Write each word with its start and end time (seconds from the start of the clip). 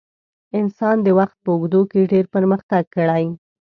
انسان 0.59 0.95
د 1.05 1.07
وخت 1.19 1.37
په 1.43 1.49
اوږدو 1.53 1.81
کې 1.91 2.09
ډېر 2.11 2.25
پرمختګ 2.35 2.83
کړی. 2.95 3.23